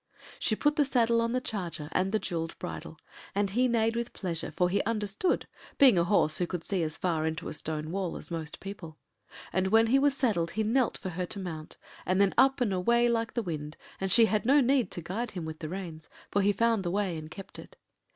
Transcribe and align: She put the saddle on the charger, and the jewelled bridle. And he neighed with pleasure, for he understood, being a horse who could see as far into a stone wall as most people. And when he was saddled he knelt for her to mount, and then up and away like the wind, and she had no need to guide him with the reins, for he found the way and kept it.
She 0.39 0.55
put 0.55 0.77
the 0.77 0.83
saddle 0.83 1.21
on 1.21 1.31
the 1.31 1.39
charger, 1.39 1.87
and 1.91 2.11
the 2.11 2.17
jewelled 2.17 2.57
bridle. 2.57 2.97
And 3.35 3.51
he 3.51 3.67
neighed 3.67 3.95
with 3.95 4.13
pleasure, 4.13 4.49
for 4.49 4.67
he 4.67 4.81
understood, 4.81 5.47
being 5.77 5.95
a 5.99 6.03
horse 6.03 6.39
who 6.39 6.47
could 6.47 6.63
see 6.65 6.81
as 6.81 6.97
far 6.97 7.27
into 7.27 7.49
a 7.49 7.53
stone 7.53 7.91
wall 7.91 8.17
as 8.17 8.31
most 8.31 8.59
people. 8.59 8.97
And 9.53 9.67
when 9.67 9.85
he 9.85 9.99
was 9.99 10.17
saddled 10.17 10.49
he 10.57 10.63
knelt 10.63 10.97
for 10.97 11.09
her 11.09 11.27
to 11.27 11.39
mount, 11.39 11.77
and 12.03 12.19
then 12.19 12.33
up 12.35 12.61
and 12.61 12.73
away 12.73 13.09
like 13.09 13.35
the 13.35 13.43
wind, 13.43 13.77
and 13.99 14.11
she 14.11 14.25
had 14.25 14.43
no 14.43 14.59
need 14.59 14.89
to 14.89 15.03
guide 15.03 15.29
him 15.37 15.45
with 15.45 15.59
the 15.59 15.69
reins, 15.69 16.09
for 16.31 16.41
he 16.41 16.51
found 16.51 16.81
the 16.83 16.89
way 16.89 17.15
and 17.15 17.29
kept 17.29 17.59
it. 17.59 17.75